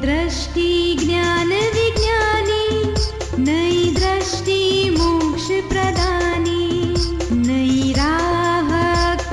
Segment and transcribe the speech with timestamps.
[0.00, 2.64] दृष्टि ज्ञान विज्ञानी
[3.38, 4.58] नई दृष्टि
[4.90, 6.94] मोक्ष प्रदानी
[7.36, 8.70] नई राह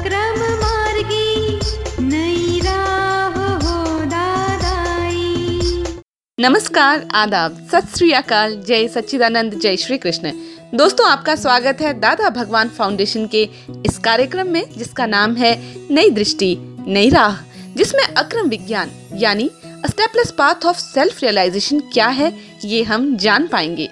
[0.02, 1.60] क्रम मार्गी
[2.02, 5.26] नई राह हो दादाई
[6.38, 10.32] नमस्कार, आदाब सत श्री अकाल जय सच्चिदानंद, जय श्री कृष्ण
[10.76, 13.44] दोस्तों, आपका स्वागत है दादा भगवान फाउंडेशन के
[13.86, 15.56] इस कार्यक्रम में, जिसका नाम है
[15.92, 16.56] नई दृष्टि,
[16.88, 17.36] नई राह,
[17.76, 19.50] जिसमें अक्रम विज्ञान, यानी
[19.88, 23.90] stepless path of self realization क्या है, ये हम जान पाएँगे।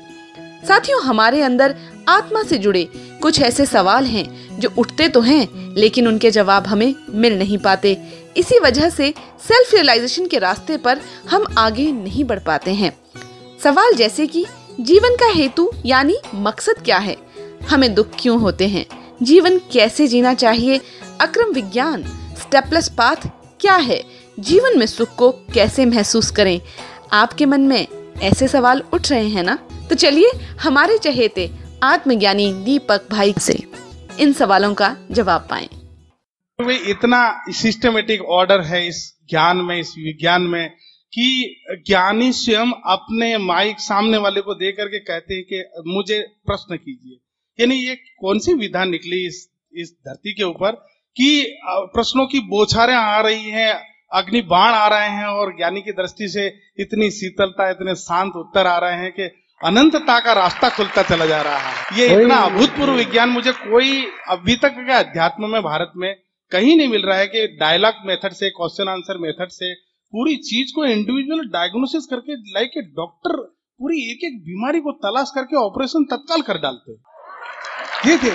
[0.67, 1.75] साथियों, हमारे अंदर
[2.07, 2.89] आत्मा से जुड़े
[3.21, 8.01] कुछ ऐसे सवाल हैं जो उठते तो हैं, लेकिन उनके जवाब हमें मिल नहीं पाते।
[8.37, 9.13] इसी वजह से
[9.47, 12.97] सेल्फ रियलाइजेशन के रास्ते पर हम आगे नहीं बढ़ पाते हैं।
[13.63, 14.45] सवाल जैसे कि,
[14.79, 17.17] जीवन का हेतु यानी मकसद क्या है?
[17.69, 18.85] हमें दुख क्यों होते हैं?
[19.23, 20.81] जीवन कैसे जीना चाहिए?
[21.21, 22.03] अक्रम विज्ञान
[22.41, 23.15] स्टेपलेस पाथ
[23.59, 24.20] क्या है?
[24.39, 26.61] जीवन में सुख को कैसे महसूस करें?
[27.13, 27.87] आपके मन में
[28.21, 29.55] ऐसे सवाल उठ रहे हैं ना?
[29.89, 31.49] तो चलिए हमारे चहेते
[31.83, 33.63] आत्मज्ञानी दीपक भाई से
[34.19, 35.69] इन सवालों का जवाब पाए।
[36.89, 40.69] इतना सिस्टमेटिक ऑर्डर है इस ज्ञान में, इस विज्ञान में
[41.13, 41.55] कि
[41.87, 47.17] ज्ञानी स्वयं अपने माइक सामने वाले को दे करके कहते हैं कि मुझे प्रश्न कीजिए।
[47.59, 50.71] यानी ये कौन सी विधा निकली इस इस धरती के ऊपर
[51.17, 55.91] कि प्रश्नों की बौछारें आ रही हैं अग्नि बाण आ रहे हैं और ज्ञानी की
[55.91, 56.47] दृष्टि से
[56.79, 59.29] इतनी शीतलता इतने शांत उत्तर आ रहे हैं कि
[59.61, 64.55] अनंतता का रास्ता खुलता चला जा रहा है। ये इतना अभूतपूर्व विज्ञान मुझे कोई अभी
[64.55, 66.13] तक के अध्यात्म में भारत में
[66.51, 69.73] कहीं नहीं मिल रहा है कि डायलॉग मेथड से क्वेश्चन आंसर मेथड से
[70.13, 73.37] पूरी चीज़ को इंडिविजुअल डायग्नोसिस करके लाइक ए डॉक्टर
[73.79, 76.93] पूरी एक एक बीमारी को तलाश करके ऑपरेशन तत्काल कर डालते।
[78.09, 78.33] ये थे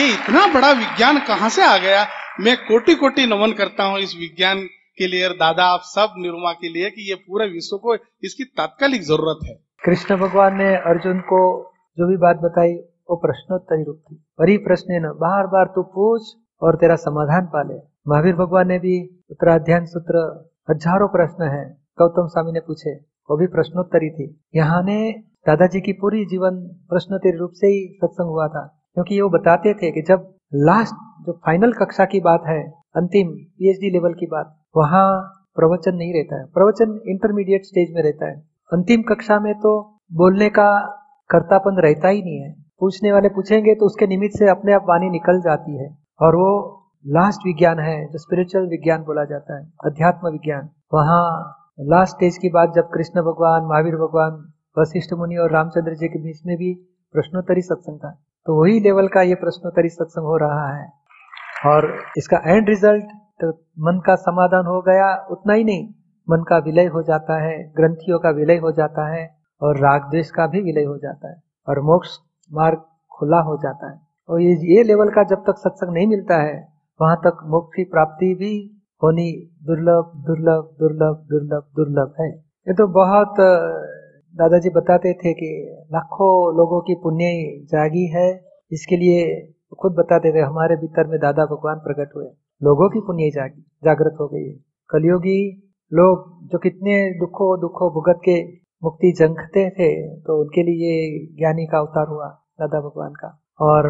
[0.00, 2.06] ये इतना बड़ा विज्ञान कहाँ से आ गया?
[2.40, 6.68] मैं कोटि कोटि नमन करता हूँ इस विज्ञान के लिए दादा, आप सब निरुमा के
[6.68, 11.40] लिए कि ये पूरे विश्व को इसकी तात्कालिक ज़रूरत है। कृष्ण भगवान ने अर्जुन को
[11.98, 12.74] जो भी बात बताई,
[13.10, 16.22] वो प्रश्नोत्तरी रूप थी। वही प्रश्न बार बार तू पूछ
[16.62, 17.74] और तेरा समाधान पाले।
[18.08, 18.94] महावीर भगवान ने भी
[19.30, 20.22] उत्तराध्यान सूत्र
[20.70, 21.64] हज़ारों प्रश्न है।
[21.98, 22.94] गौतम स्वामी ने पूछे,
[23.30, 24.26] वो भी प्रश्नोत्तरी थी।
[24.56, 24.98] यहाँ ने
[25.46, 26.56] दादाजी की पूरी जीवन
[26.88, 30.94] प्रश्नोत्तरी रूप से ही सत्संग हुआ था। क्योंकि वो बताते थे कि जब लास्ट
[31.26, 32.62] जो फाइनल कक्षा की बात है,
[32.96, 35.06] अंतिम पीएचडी लेवल की बात वहाँ
[35.56, 38.36] प्रवचन नहीं रहता है। प्रवचन इंटरमीडिएट स्टेज में रहता है।
[38.72, 39.72] अंतिम कक्षा में तो
[40.12, 40.70] बोलने का
[41.30, 45.10] कर्तापन रहता ही नहीं है। पूछने वाले पूछेंगे तो उसके निमित्त से अपने आप वाणी
[45.10, 45.88] निकल जाती है।
[46.22, 46.50] और वो
[47.06, 51.24] लास्ट विज्ञान है, जो स्पिरिचुअल विज्ञान बोला जाता है, अध्यात्म विज्ञान। वहाँ
[51.88, 54.44] लास्ट स्टेज की बात जब कृष्ण भगवान, महावीर भगवान,
[54.76, 56.72] वशिष्ठ मुनि और रामचंद्र जी के बीच में भी
[57.14, 58.10] प्रश्नोत्तरी सत्संग था
[58.46, 60.86] तो वही लेवल का ये प्रश्नोत्तरी सत्संग हो रहा है।
[61.66, 61.86] और
[62.18, 63.04] इसका एंड रिज़ल्ट
[63.40, 63.48] तो
[63.80, 65.88] मन का समाधान हो गया, उतना ही नहीं,
[66.28, 69.24] मन का विलय हो जाता है, ग्रंथियों का विलय हो जाता है
[69.62, 71.36] और राग द्वेष का भी विलय हो जाता है
[71.68, 72.16] और मोक्ष
[72.50, 76.36] मार्ग खुला हो जाता है। और ये ये लेवल का जब तक सत्संग नहीं मिलता
[76.42, 76.54] है,
[77.00, 78.52] वहाँ तक मोक्ष की प्राप्ति भी
[79.02, 79.30] होनी
[79.62, 83.34] दुर्लभ दुर्लभ दुर्लभ दुर्लभ दुर्लभ है। ये तो बहुत
[84.34, 85.50] दादाजी बताते थे कि
[85.92, 87.26] लाखों लोगों की पुण्य
[87.72, 88.28] जागी है,
[88.72, 92.26] इसके लिए खुद बताते थे, हमारे भीतर में दादा भगवान प्रकट हुए।
[92.62, 94.54] लोगों की पुण्य जागी, जागृत हो गई है।
[94.90, 95.40] कलयुगी
[95.92, 98.36] लोग जो कितने दुखों दुखों भुगत के
[98.82, 99.88] मुक्ति जंगते थे
[100.20, 100.92] तो उनके लिए
[101.38, 102.26] ज्ञानी का अवतार हुआ
[102.60, 103.88] दादा भगवान का। और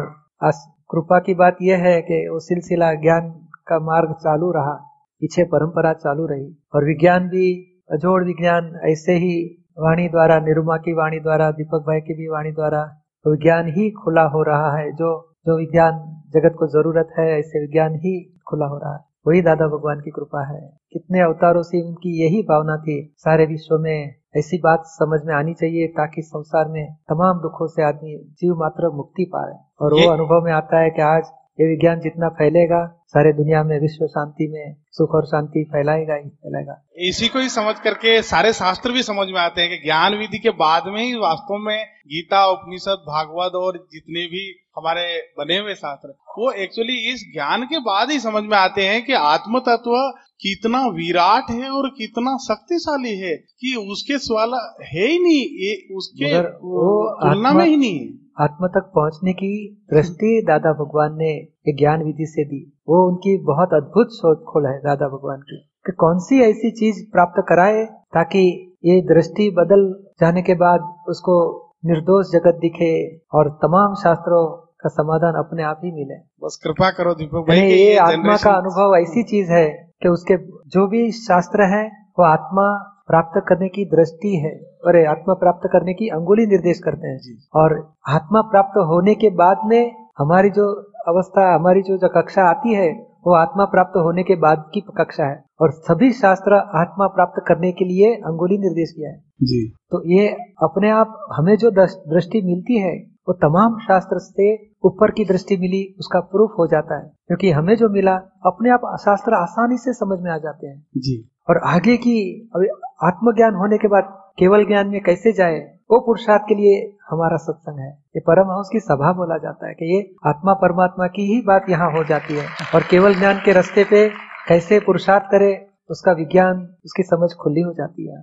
[0.91, 3.29] कृपा की बात यह है कि वो सिलसिला ज्ञान
[3.67, 4.73] का मार्ग चालू रहा,
[5.21, 7.47] पीछे परंपरा चालू रही। और विज्ञान भी,
[7.91, 9.35] अजोड़ विज्ञान, ऐसे ही
[9.79, 12.83] वाणी द्वारा, निरुमा की वाणी द्वारा, दीपक भाई की भी वाणी द्वारा
[13.27, 15.09] विज्ञान ही खुला हो रहा है, जो
[15.45, 15.91] जो विज्ञान
[16.35, 20.11] जगत को ज़रूरत है ऐसे विज्ञान ही खुला हो रहा है। वही दादा भगवान की
[20.11, 25.19] कृपा है। कितने अवतारों से उनकी यही भावना थी सारे विश्व में ऐसी बात समझ
[25.25, 29.93] में आनी चाहिए ताकि संसार में तमाम दुखों से आदमी जीव मात्र मुक्ति पाए। और
[29.93, 31.23] वो अनुभव में आता है कि आज
[31.61, 36.29] ये विज्ञान जितना फैलेगा सारे दुनिया में विश्व शांति में सुख और शांति फैलाएगा ही
[36.29, 40.17] फैलाएगा। इसी को ही समझ करके सारे शास्त्र भी समझ में आते हैं कि ज्ञान
[40.17, 45.57] विधि के बाद में ही वास्तव में गीता उपनिषद भागवत और जितने भी हमारे बने
[45.57, 46.07] हुए शास्त्र
[46.37, 50.11] वो एक्चुअली इस ज्ञान के बाद ही समझ में आते हैं कि आत्म तत्व
[50.41, 56.39] कितना विराट है और कितना शक्तिशाली है कि उसके सवाल है ही नहीं ये उसके
[56.39, 61.47] वो तुलना आत्मा- में ही नहीं है। आत्मा तक पहुँचने की दृष्टि दादा भगवान ने
[61.75, 65.91] ज्ञान विधि से दी। वो उनकी बहुत अद्भुत शोध खोल है दादा भगवान की कि
[65.91, 72.25] कौन सी ऐसी चीज़ प्राप्त कराए ताकि ये दृष्टि बदल जाने के बाद उसको निर्दोष
[72.25, 77.45] जगत दिखे और तमाम शास्त्रों का समाधान अपने आप ही मिले बस कृपा करो दीपक
[77.49, 80.37] भाई ये आत्मा का अनुभव ऐसी चीज़ है कि उसके
[80.69, 81.87] जो भी शास्त्र है
[82.19, 84.51] वो आत्मा प्राप्त करने की दृष्टि है।
[84.85, 87.19] और आत्मा प्राप्त करने की अंगुली निर्देश करते हैं।
[87.55, 92.73] और आत्मा प्राप्त होने के बाद में हमारी जो अवस्था हमारी जो, जो कक्षा आती
[92.73, 92.91] है
[93.27, 97.71] वो आत्मा प्राप्त होने के बाद की कक्षा है। और सभी शास्त्र आत्मा प्राप्त करने
[97.71, 100.27] के लिए अंगुली निर्देश किया है। जी। तो ये
[100.63, 101.71] अपने आप हमें जो
[102.13, 104.55] दृष्टि मिलती है वो तमाम शास्त्र से
[104.85, 108.15] ऊपर की दृष्टि मिली उसका प्रूफ हो जाता है। क्योंकि हमें जो मिला
[108.45, 112.67] अपने आप शास्त्र आसानी से समझ में आ जाते हैं। जी। और आगे की अभी
[113.03, 114.03] आत्मज्ञान होने के बाद
[114.39, 118.79] केवल ज्ञान में कैसे जाए वो पुरुषार्थ के लिए हमारा सत्संग है। ये परमहंस की
[118.79, 122.47] सभा बोला जाता है कि ये आत्मा परमात्मा की ही बात यहाँ हो जाती है।
[122.75, 124.09] और केवल ज्ञान के रास्ते पे
[124.47, 128.21] कैसे पुरुषार्थ करे उसका विज्ञान उसकी समझ खुली हो जाती है।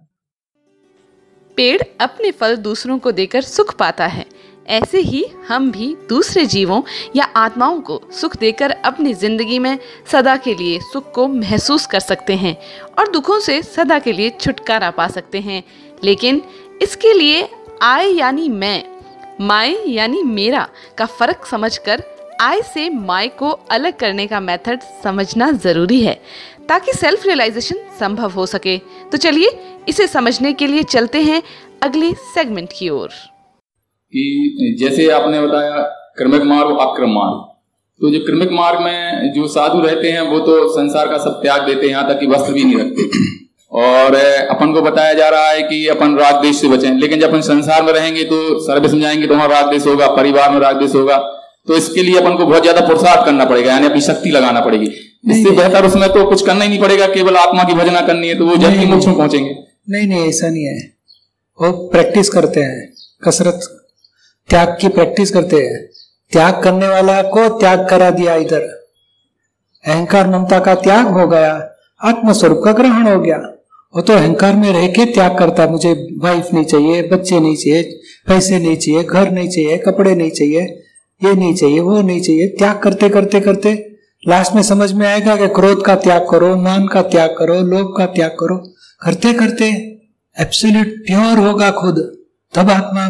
[1.56, 4.25] पेड़ अपने फल दूसरों को देकर सुख पाता है।
[4.67, 6.81] ऐसे ही हम भी दूसरे जीवों
[7.17, 9.79] या आत्माओं को सुख देकर अपनी ज़िंदगी में
[10.12, 12.56] सदा के लिए सुख को महसूस कर सकते हैं
[12.99, 15.62] और दुखों से सदा के लिए छुटकारा पा सकते हैं।
[16.05, 16.43] लेकिन
[16.82, 17.49] इसके लिए
[17.82, 18.82] आय यानी मैं
[19.41, 20.69] माए यानी मेरा
[20.99, 22.03] का फ़र्क समझकर
[22.41, 26.14] आय से माय को अलग करने का मेथड समझना ज़रूरी है,
[26.69, 28.76] ताकि सेल्फ रियलाइजेशन संभव हो सके।
[29.12, 31.43] तो चलिए इसे समझने के लिए चलते हैं
[31.82, 33.11] अगले सेगमेंट की ओर।
[34.12, 35.81] कि जैसे आपने बताया
[36.19, 37.41] क्रमिक मार्ग और अक्रम मार्ग।
[38.00, 41.67] तो जो क्रमिक मार्ग में जो साधु रहते हैं वो तो संसार का सब त्याग
[41.67, 43.31] देते हैं यहाँ तक कि वस्त्र भी नहीं रखते।
[43.73, 44.14] और
[44.50, 47.41] अपन को बताया जा रहा है कि अपन राग देश से बचें। लेकिन जब अपन
[47.43, 50.94] संसार में रहेंगे तो सर्वे समझाएँगे तो वहाँ राग देश होगा परिवार में राग देश
[50.94, 51.17] होगा।
[51.69, 54.87] तो इसके लिए अपन को बहुत ज़्यादा पुरुषार्थ करना पड़ेगा यानी अपनी शक्ति लगाना पड़ेगी।
[54.87, 58.38] इससे बेहतर उसमें तो कुछ करना ही नहीं पड़ेगा केवल आत्मा की भजना करनी है
[58.38, 59.55] तो वो जल्दी मोक्ष में पहुँचेंगे।
[59.91, 60.79] नहीं नहीं ऐसा नहीं है।
[61.59, 62.88] वो प्रैक्टिस करते हैं
[63.23, 63.69] कसरत
[64.48, 65.88] त्याग की प्रैक्टिस करते हैं।
[66.32, 68.60] त्याग करने वाला को त्याग करा दिया इधर।
[69.84, 73.36] अहंकार ममता का त्याग हो गया, आत्मस्वरूप का ग्रहण हो गया।
[73.94, 77.82] वो तो अहंकार में रह के त्याग करता मुझे वाइफ नहीं चाहिए, बच्चे नहीं चाहिए,
[78.28, 80.60] पैसे नहीं चाहिए, घर नहीं चाहिए, कपड़े नहीं चाहिए,
[81.20, 83.74] ये नहीं चाहिए, वो नहीं चाहिए। त्याग करते करते करते
[84.28, 87.94] लास्ट में समझ में आएगा कि क्रोध का त्याग करो, मान का त्याग करो, लोभ
[87.98, 88.56] का त्याग करो।
[89.02, 89.64] करते करते
[90.36, 91.98] एब्सोल्यूट प्योर होगा खुद,
[92.54, 93.08] तब आत्मा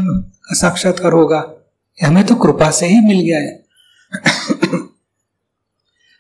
[0.55, 1.45] साक्षात्कार होगा।
[1.99, 3.61] हमें तो कृपा से ही मिल गया है।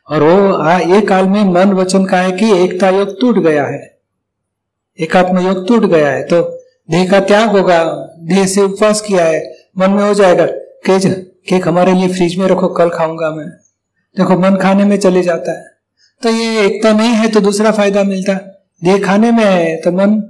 [0.08, 3.66] और वो आ, एक काल में मन वचन का है कि एकता योग टूट गया
[3.66, 3.80] है।
[4.98, 6.40] एकात्म योग टूट गया है। तो
[6.90, 7.84] देह का त्याग होगा।
[8.22, 9.42] देह से उपवास किया है।
[9.78, 10.46] मन में हो जाएगा
[10.86, 11.06] केज
[11.48, 13.48] केक हमारे लिए फ्रिज में रखो कल खाऊँगा मैं।
[14.16, 15.64] देखो मन खाने में चले जाता है।
[16.22, 18.34] तो ये एकता नहीं है तो दूसरा फ़ायदा मिलता।
[18.82, 20.20] देह खाने में है तो मन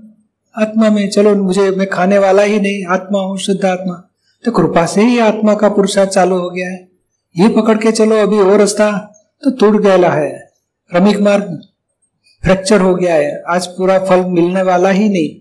[0.58, 4.08] आत्मा में, चलो मुझे, मैं खाने वाला ही नहीं, आत्मा हूँ, शुद्ध आत्मा।
[4.44, 6.88] तो कृपा से ही आत्मा का पुरुषार्थ चालू हो गया है।
[7.36, 8.90] ये पकड़ के चलो, अभी वो रास्ता
[9.42, 10.52] तो टूट गया है।
[10.90, 11.62] क्रमिक मार्ग
[12.44, 15.40] फ्रैक्चर हो गया है। आज पूरा फल मिलने वाला ही नहीं।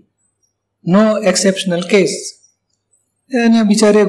[0.87, 2.41] नो एक्सेप्शनल केस
[3.35, 4.03] बेचारे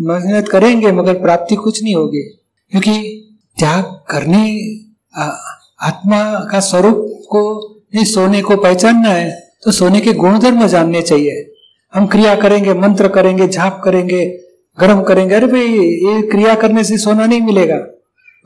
[0.00, 2.22] मेहनत करेंगे, मगर प्राप्ति कुछ नहीं होगी।
[2.70, 2.92] क्योंकि
[3.58, 4.74] त्याग करने
[5.80, 11.54] आत्मा का स्वरूप को, नहीं, सोने को पहचानना है। तो सोने के गुणधर्म जानने चाहिए।
[11.94, 14.40] हम क्रिया करेंगे, मंत्र करेंगे, झाप करेंगे,
[14.80, 17.86] गर्म करेंगे। अरे भाई, ये क्रिया करने से सोना नहीं मिलेगा।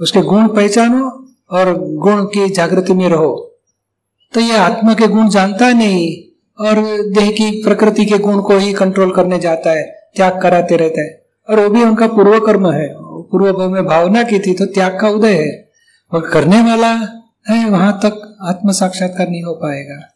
[0.01, 3.59] उसके गुण पहचानो और गुण की जागृति में रहो।
[4.33, 6.23] तो ये आत्मा के गुण जानता नहीं
[6.65, 6.75] और
[7.11, 11.27] देह की प्रकृति के गुण को ही कंट्रोल करने जाता है, त्याग कराते रहता है।
[11.51, 14.99] और वो भी उनका पूर्व कर्म है। पूर्व भाव में भावना की थी तो त्याग
[15.01, 15.71] का उदय है।
[16.13, 20.14] और करने वाला है, वहाँ तक आत्म साक्षात्कार नहीं हो पाएगा।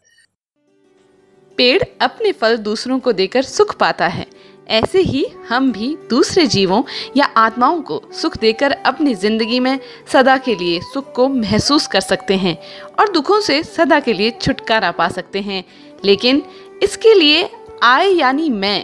[1.59, 4.25] पेड़ अपने फल दूसरों को देकर सुख पाता है।
[4.69, 6.81] ऐसे ही हम भी दूसरे जीवों
[7.17, 9.79] या आत्माओं को सुख देकर अपनी ज़िंदगी में
[10.13, 12.57] सदा के लिए सुख को महसूस कर सकते हैं
[12.99, 15.63] और दुखों से सदा के लिए छुटकारा पा सकते हैं।
[16.05, 16.41] लेकिन
[16.83, 17.49] इसके लिए
[17.83, 18.83] आय यानी मैं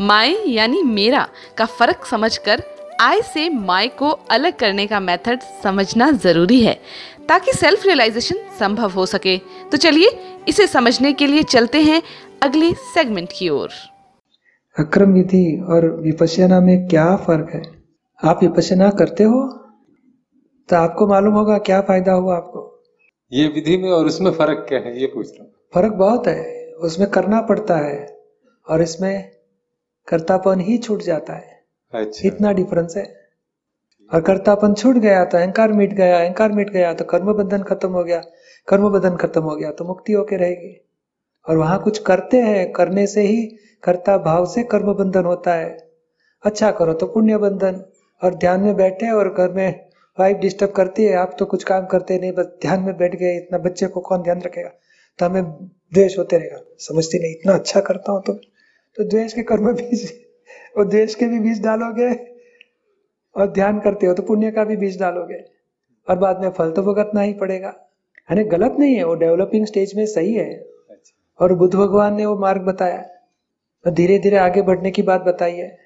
[0.00, 1.26] माए यानी मेरा
[1.58, 2.62] का फ़र्क समझकर
[3.00, 6.80] आय से माय को अलग करने का मेथड समझना ज़रूरी है।
[7.28, 10.08] ताकि सेल्फ रियलाइजेशन संभव हो सके। तो चलिए
[10.48, 12.02] इसे समझने के लिए चलते हैं
[12.42, 13.68] अगले सेगमेंट की ओर।
[14.78, 17.62] अक्रम विधि और विपश्यना में क्या फ़र्क है?
[18.24, 19.46] आप विपश्यना करते हो?
[20.68, 22.82] तो आपको मालूम होगा क्या फ़ायदा हुआ आपको।
[23.32, 26.72] ये विधि में और उसमें फ़र्क क्या है ये पूछ रहा हूँ। फ़र्क बहुत है।
[26.72, 28.06] उसमें करना पड़ता है
[28.68, 29.30] और इसमें
[30.08, 33.17] कर्तापन ही छूट जाता है। अच्छा। इतना डिफरेंस है।
[34.12, 37.88] और कर्तापन छूट गया तो अहंकार मिट गया, अहंकार मिट गया तो कर्म बंधन खत्म
[37.88, 38.22] हो गया।
[38.68, 40.76] कर्म बंधन खत्म हो गया तो मुक्ति होके रहेगी।
[41.46, 43.42] और वहाँ कुछ करते हैं, करने से ही
[43.82, 45.76] कर्ता भाव से कर्म बंधन होता है।
[46.44, 47.84] अच्छा करो तो पुण्य बंधन,
[48.22, 49.88] और ध्यान में बैठे और घर में
[50.18, 53.36] वाइफ डिस्टर्ब करती है, आप तो कुछ काम करते नहीं, बस ध्यान में बैठ गए,
[53.36, 54.70] इतना बच्चे को कौन ध्यान रखेगा?
[55.18, 58.32] तो हमें द्वेष होते रहेगा। समझती नहीं, इतना अच्छा करता हूँ तो
[58.96, 60.12] तो द्वेष के कर्म बीज
[60.78, 62.37] और द्वेष के भी बीज डालोगे
[63.36, 65.44] और ध्यान करते हो तो पुण्य का भी बीज डालोगे।
[66.10, 67.68] और बाद में फल तो भुगतना ही पड़ेगा।
[68.30, 70.66] यानी गलत नहीं है वो डेवलपिंग स्टेज में सही है।
[71.40, 73.00] और बुद्ध भगवान ने वो मार्ग बताया।
[73.86, 75.78] और धीरे धीरे आगे बढ़ने की बात बताई है।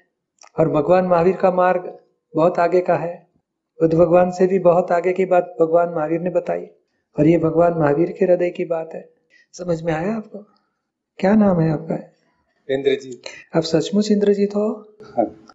[0.59, 1.99] और भगवान महावीर का मार्ग
[2.35, 3.27] बहुत आगे का है।
[3.81, 6.65] बुद्ध भगवान से भी बहुत आगे की बात भगवान महावीर ने बताई।
[7.19, 9.09] और ये भगवान महावीर के हृदय की बात है।
[9.53, 10.39] समझ में आया आपको?
[11.19, 11.95] क्या नाम है आपका?
[12.73, 13.21] इंद्रजीत।
[13.55, 14.95] आप सचमुच इंद्रजीत हो?
[15.17, 15.52] हाँ।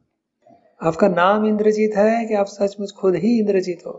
[0.80, 3.92] आपका नाम इंद्रजीत है कि आप सचमुच खुद ही इंद्रजीत हो?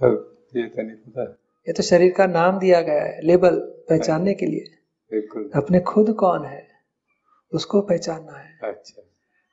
[0.00, 0.10] हाँ,
[0.56, 1.22] ये तो नहीं पता।
[1.66, 3.58] ये तो शरीर का नाम दिया गया है लेबल
[3.88, 4.64] पहचानने के लिए।
[5.12, 6.66] बिल्कुल। अपने खुद कौन है
[7.52, 9.02] उसको पहचानना है। अच्छा।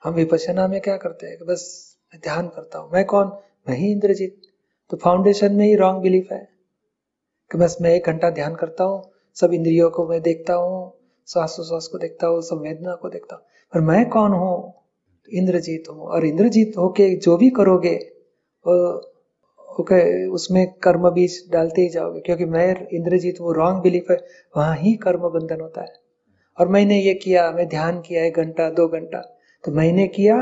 [0.03, 1.65] हम विपश्यना में क्या करते हैं कि बस
[2.13, 3.31] मैं ध्यान करता हूँ मैं कौन?
[3.69, 4.41] मैं ही इंद्रजीत।
[4.89, 6.47] तो फाउंडेशन में ही रॉन्ग बिलीफ है
[7.51, 10.93] कि बस मैं एक घंटा ध्यान करता हूँ सब इंद्रियों को मैं देखता हूँ
[11.27, 13.43] श्वास श्वास को देखता हूँ संवेदना को देखता हूँ।
[13.73, 14.78] पर मैं कौन हूँ?
[15.33, 17.95] इंद्रजीत हूँ। और इंद्रजीत होके जो भी करोगे
[19.69, 24.17] ओके उसमें कर्म बीज डालते ही जाओगे, क्योंकि मैं, इंद्रजीत, वो रॉन्ग बिलीफ है,
[24.53, 25.93] वहाँ ही कर्म बंधन होता है।
[26.57, 29.19] और मैंने ये किया, मैं ध्यान किया एक घंटा, दो घंटा
[29.63, 30.35] तो मैंने किया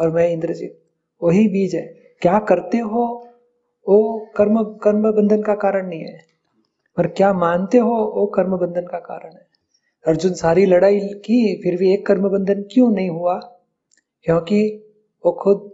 [0.00, 0.78] और मैं इंद्रजीत,
[1.22, 1.82] वही बीज है।
[2.22, 3.04] क्या करते हो,
[3.86, 6.18] वो कर्म कर्म बंधन का कारण नहीं है।
[6.96, 9.46] पर क्या मानते हो, वो कर्म बंधन का कारण है।
[10.04, 13.38] अर्जुन सारी लड़ाई की, फिर भी एक कर्म बंधन क्यों नहीं हुआ?
[14.26, 14.60] क्योंकि
[15.24, 15.70] वो खुद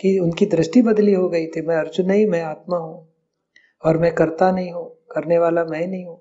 [0.00, 3.06] की उनकी दृष्टि बदली हो गई थी। मैं अर्जुन नहीं मैं आत्मा हूँ
[3.82, 6.20] और मैं करता नहीं हूँ करने वाला मैं नहीं हूँ।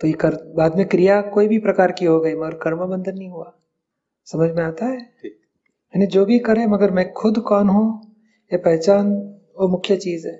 [0.00, 3.16] तो ये कर बाद में क्रिया कोई भी प्रकार की हो गई मगर कर्म बंधन
[3.18, 3.52] नहीं हुआ।
[4.28, 4.98] समझ में आता है?
[5.24, 7.86] यानी जो भी करे मगर मैं खुद कौन हूँ
[8.50, 9.12] ये पहचान
[9.60, 10.38] वो मुख्य चीज़ है।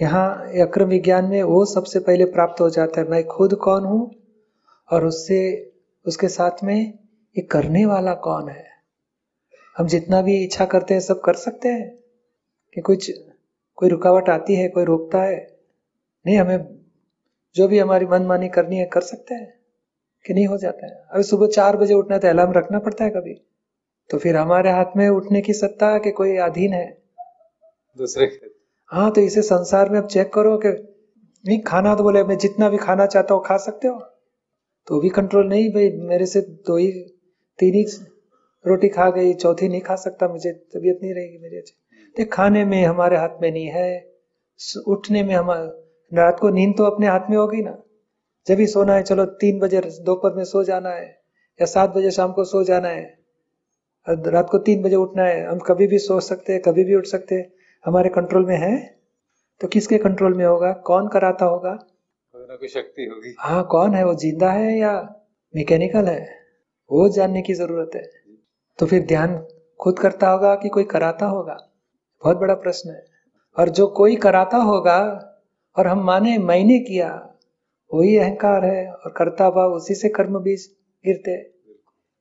[0.00, 0.28] यहाँ
[0.62, 4.10] अक्रम विज्ञान में वो सबसे पहले प्राप्त हो जाता है मैं खुद कौन हूँ
[4.88, 5.40] और उससे
[6.06, 8.73] उसके साथ में ये करने वाला कौन है?
[9.78, 11.98] हम जितना भी इच्छा करते हैं सब कर सकते हैं।
[12.74, 13.12] कि कुछ
[13.76, 15.56] कोई रुकावट आती है कोई रोकता है
[16.26, 16.78] नहीं हमें
[17.56, 19.54] जो भी हमारी मनमानी करनी है कर सकते हैं।
[20.26, 23.10] कि नहीं हो जाता है। अभी सुबह चार बजे उठना तो अलार्म रखना पड़ता है
[23.10, 23.34] कभी।
[24.10, 27.02] तो फिर हमारे हाथ में उठने की सत्ता कि कोई अधीन है।
[27.98, 28.40] दूसरे
[28.86, 30.68] हाँ तो इसे संसार में अब चेक करो कि
[31.46, 34.00] नहीं खाना तो बोले मैं जितना भी खाना चाहता हूँ खा सकते हो।
[34.86, 36.92] तो भी कंट्रोल नहीं भाई मेरे से दो ही
[37.58, 37.84] तीन ही
[38.64, 41.74] रोटी खा गई चौथी नहीं खा सकता मुझे तबीयत नहीं रहेगी मेरी अच्छी।
[42.16, 43.88] तो खाने में हमारे हाथ में नहीं है
[44.88, 45.50] उठने में हम
[46.12, 47.76] रात को नींद तो अपने हाथ में होगी ना।
[48.46, 51.06] जब भी सोना है चलो तीन बजे दोपहर में सो जाना है
[51.60, 53.02] या सात बजे शाम को सो जाना है
[54.06, 57.06] रात को तीन बजे उठना है हम कभी भी सो सकते हैं कभी भी उठ
[57.06, 57.50] सकते हैं
[57.84, 58.76] हमारे कंट्रोल में है?
[59.60, 60.72] तो किसके कंट्रोल में होगा?
[60.86, 61.72] कौन कराता होगा?
[62.34, 64.04] कोई शक्ति होगी। हाँ कौन है?
[64.04, 64.92] वो ज़िंदा है या
[65.54, 66.20] मैकेनिकल है?
[66.90, 68.02] वो जानने की ज़रूरत है।
[68.78, 69.46] तो फिर ध्यान
[69.80, 71.54] खुद करता होगा कि कोई कराता होगा?
[72.24, 73.04] बहुत बड़ा प्रश्न है।
[73.58, 75.30] और जो कोई कराता होगा,
[75.78, 77.34] और हम माने मैंने किया,
[77.94, 80.76] वही अहंकार है और करता भाव उसी से कर्म बीज
[81.06, 81.36] गिरते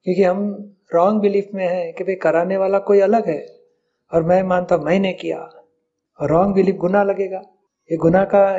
[0.04, 3.46] क्योंकि हम रॉन्ग बिलीफ में है कि भाई कराने वाला कोई अलग है,
[4.14, 5.40] और मैं मानता मैंने किया।
[6.20, 7.42] और रॉन्ग बिलीफ गुना लगेगा।
[7.92, 8.58] ये गुना का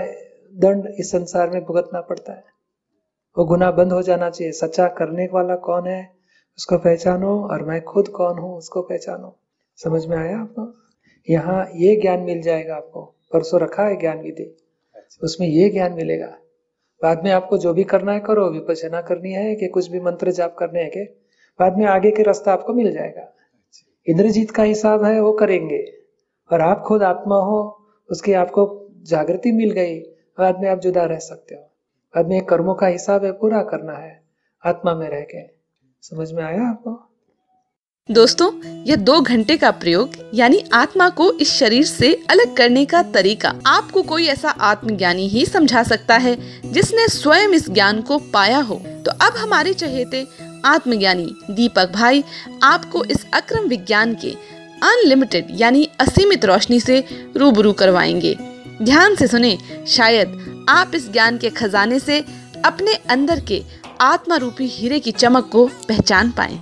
[0.58, 2.44] दंड इस संसार में भुगतना पड़ता है।
[3.38, 6.23] वो गुना बंद हो जाना चाहिए। सच्चा करने वाला कौन है?
[6.58, 9.38] उसको पहचानो और मैं खुद कौन हूँ उसको पहचानो।
[9.76, 10.74] समझ में आया आपको?
[11.30, 14.56] यहाँ ये ज्ञान मिल जाएगा आपको। परसों रखा है ज्ञान विधि।
[15.24, 16.38] उसमें ये ज्ञान मिलेगा।
[17.02, 20.30] बाद में आपको जो भी करना है करो। विपचना करनी है कि कुछ भी मंत्र
[20.30, 21.04] जाप करने हैं के
[21.60, 23.34] बाद में आगे के रास्ता आपको मिल जाएगा।
[24.08, 25.84] इंद्रजीत का हिसाब है वो करेंगे।
[26.52, 30.00] और आप खुद आत्मा हो उसकी आपको जागृति मिल गई।
[30.38, 31.60] बाद में आप जुदा रह सकते हो।
[32.16, 34.22] बाद में कर्मों का हिसाब है पूरा करना है।
[34.66, 35.53] आत्मा में रह के।
[36.04, 37.10] समझ में आया आपको?
[38.10, 43.02] दोस्तों, यह दो घंटे का प्रयोग, यानी आत्मा को इस शरीर से अलग करने का
[43.02, 48.58] तरीका, आपको कोई ऐसा आत्मज्ञानी ही समझा सकता है, जिसने स्वयं इस ज्ञान को पाया
[48.58, 50.26] हो। तो अब हमारे चहेते,
[50.64, 52.24] आत्मज्ञानी दीपक भाई,
[52.62, 54.30] आपको इस अक्रम विज्ञान के
[54.82, 57.04] अनलिमिटेड, यानी असीमित रोशनी से
[57.36, 58.38] रूबरू करवाएँगे।
[58.82, 59.58] ध्यान से सुने,
[59.88, 60.28] शायद
[60.68, 62.24] आप इस ज्ञान के खजाने से
[62.64, 66.58] अपने अंदर के आत्मा रूपी हीरे की चमक को पहचान पाए।